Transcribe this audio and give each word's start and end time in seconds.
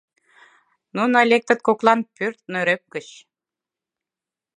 Нуно 0.95 1.17
лектыт 1.31 1.59
коклан 1.67 1.99
пӧрт 2.15 2.39
нӧреп 2.51 2.83
гыч 2.93 3.07